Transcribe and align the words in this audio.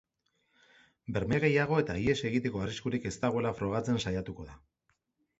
Berme 1.17 1.37
gehiago 1.43 1.75
eta 1.83 1.97
ihes 2.03 2.15
egiteko 2.29 2.63
arriskurik 2.67 3.05
ez 3.09 3.11
dagoela 3.25 3.51
frogatzen 3.61 4.01
saiatuko 4.07 4.47
da. 4.49 4.57